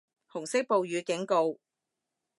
[0.31, 1.59] 紅色暴雨警告